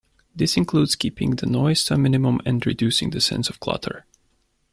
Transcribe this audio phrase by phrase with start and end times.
[0.35, 4.07] This includes keeping the noise to a minimum and reducing the sense of clutter.